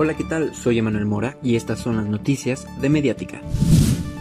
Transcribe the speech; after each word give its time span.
Hola, 0.00 0.16
¿qué 0.16 0.22
tal? 0.22 0.54
Soy 0.54 0.78
Emanuel 0.78 1.06
Mora 1.06 1.36
y 1.42 1.56
estas 1.56 1.80
son 1.80 1.96
las 1.96 2.06
noticias 2.06 2.68
de 2.80 2.88
Mediática. 2.88 3.42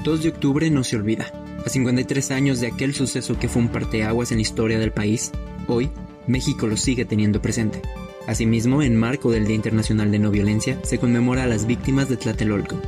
2 0.03 0.23
de 0.23 0.29
octubre 0.29 0.71
no 0.71 0.83
se 0.83 0.95
olvida. 0.95 1.31
A 1.63 1.69
53 1.69 2.31
años 2.31 2.59
de 2.59 2.65
aquel 2.65 2.95
suceso 2.95 3.37
que 3.37 3.47
fue 3.47 3.61
un 3.61 3.67
parteaguas 3.67 4.31
en 4.31 4.39
la 4.39 4.41
historia 4.41 4.79
del 4.79 4.91
país, 4.91 5.31
hoy 5.67 5.91
México 6.25 6.65
lo 6.65 6.77
sigue 6.77 7.05
teniendo 7.05 7.43
presente. 7.43 7.83
Asimismo, 8.25 8.81
en 8.81 8.95
marco 8.95 9.29
del 9.29 9.45
Día 9.45 9.55
Internacional 9.55 10.09
de 10.09 10.17
No 10.17 10.31
Violencia, 10.31 10.79
se 10.83 10.97
conmemora 10.97 11.43
a 11.43 11.47
las 11.47 11.67
víctimas 11.67 12.09
de 12.09 12.17
Tlatelolco. 12.17 12.81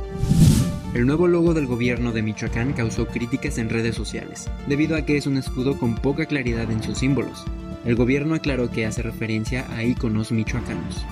El 0.92 1.06
nuevo 1.06 1.28
logo 1.28 1.54
del 1.54 1.68
gobierno 1.68 2.10
de 2.10 2.22
Michoacán 2.22 2.72
causó 2.72 3.06
críticas 3.06 3.58
en 3.58 3.70
redes 3.70 3.94
sociales, 3.94 4.50
debido 4.66 4.96
a 4.96 5.02
que 5.02 5.16
es 5.16 5.28
un 5.28 5.36
escudo 5.36 5.78
con 5.78 5.94
poca 5.94 6.26
claridad 6.26 6.68
en 6.68 6.82
sus 6.82 6.98
símbolos. 6.98 7.44
El 7.84 7.94
gobierno 7.94 8.34
aclaró 8.34 8.68
que 8.68 8.84
hace 8.84 9.00
referencia 9.00 9.72
a 9.76 9.84
íconos 9.84 10.32
michoacanos. 10.32 11.06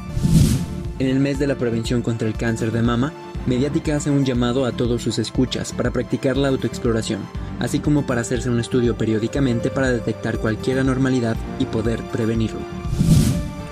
En 0.98 1.06
el 1.06 1.20
mes 1.20 1.38
de 1.38 1.46
la 1.46 1.54
prevención 1.54 2.02
contra 2.02 2.26
el 2.26 2.34
cáncer 2.34 2.72
de 2.72 2.82
mama, 2.82 3.12
Mediática 3.46 3.94
hace 3.94 4.10
un 4.10 4.24
llamado 4.24 4.64
a 4.64 4.72
todos 4.72 5.00
sus 5.00 5.20
escuchas 5.20 5.72
para 5.72 5.92
practicar 5.92 6.36
la 6.36 6.48
autoexploración, 6.48 7.20
así 7.60 7.78
como 7.78 8.04
para 8.04 8.22
hacerse 8.22 8.50
un 8.50 8.58
estudio 8.58 8.98
periódicamente 8.98 9.70
para 9.70 9.92
detectar 9.92 10.38
cualquier 10.38 10.80
anormalidad 10.80 11.36
y 11.60 11.66
poder 11.66 12.02
prevenirlo. 12.10 12.58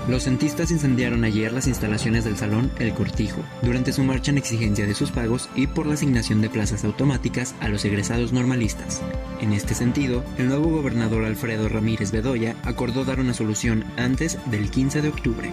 Los 0.07 0.23
centistas 0.23 0.71
incendiaron 0.71 1.25
ayer 1.25 1.51
las 1.51 1.67
instalaciones 1.67 2.23
del 2.23 2.37
Salón 2.37 2.71
El 2.79 2.93
Cortijo, 2.93 3.41
durante 3.61 3.91
su 3.91 4.05
marcha 4.05 4.31
en 4.31 4.37
exigencia 4.37 4.87
de 4.87 4.95
sus 4.95 5.11
pagos 5.11 5.49
y 5.53 5.67
por 5.67 5.85
la 5.85 5.95
asignación 5.95 6.39
de 6.39 6.49
plazas 6.49 6.85
automáticas 6.85 7.55
a 7.59 7.67
los 7.67 7.83
egresados 7.83 8.31
normalistas. 8.31 9.01
En 9.41 9.51
este 9.51 9.75
sentido, 9.75 10.23
el 10.37 10.47
nuevo 10.47 10.69
gobernador 10.69 11.25
Alfredo 11.25 11.67
Ramírez 11.67 12.11
Bedoya 12.11 12.55
acordó 12.63 13.03
dar 13.03 13.19
una 13.19 13.33
solución 13.33 13.83
antes 13.97 14.37
del 14.49 14.71
15 14.71 15.01
de 15.01 15.09
octubre. 15.09 15.51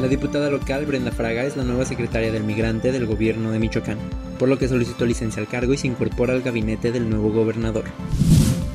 La 0.00 0.08
diputada 0.08 0.50
local 0.50 0.86
Brenda 0.86 1.12
Fraga 1.12 1.44
es 1.44 1.56
la 1.56 1.62
nueva 1.62 1.84
secretaria 1.84 2.32
del 2.32 2.42
migrante 2.42 2.90
del 2.90 3.06
gobierno 3.06 3.52
de 3.52 3.60
Michoacán, 3.60 3.98
por 4.40 4.48
lo 4.48 4.58
que 4.58 4.66
solicitó 4.66 5.06
licencia 5.06 5.40
al 5.40 5.48
cargo 5.48 5.72
y 5.72 5.76
se 5.76 5.86
incorpora 5.86 6.32
al 6.32 6.42
gabinete 6.42 6.90
del 6.90 7.08
nuevo 7.08 7.30
gobernador. 7.30 7.84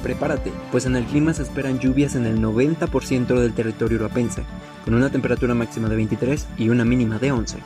Prepárate, 0.02 0.54
pues 0.72 0.86
en 0.86 0.96
el 0.96 1.04
clima 1.04 1.34
se 1.34 1.44
esperan 1.44 1.80
lluvias 1.80 2.16
en 2.16 2.26
el 2.26 2.40
90% 2.40 3.38
del 3.38 3.54
territorio 3.54 3.98
europense, 3.98 4.44
con 4.86 4.94
una 4.94 5.10
temperatura 5.10 5.54
máxima 5.54 5.90
de 5.90 5.98
23 5.98 6.48
y 6.58 6.70
una 6.70 6.86
mínima 6.86 7.20
de 7.20 7.34
11. 7.34 7.58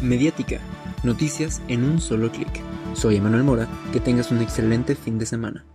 Mediática, 0.00 0.58
noticias 1.02 1.60
en 1.68 1.84
un 1.84 2.00
solo 2.00 2.32
clic. 2.32 2.62
Soy 2.94 3.16
Emanuel 3.16 3.44
Mora, 3.44 3.68
que 3.92 4.00
tengas 4.00 4.30
un 4.30 4.40
excelente 4.40 4.94
fin 4.94 5.18
de 5.18 5.26
semana. 5.26 5.66